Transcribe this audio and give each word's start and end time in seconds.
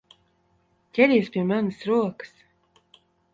Ķeries 0.99 1.29
pie 1.35 1.43
manas 1.51 1.85
rokas! 1.91 2.33